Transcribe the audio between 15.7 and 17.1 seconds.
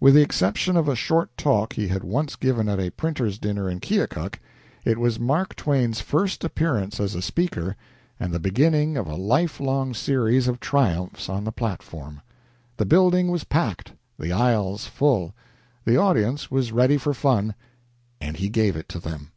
The audience was ready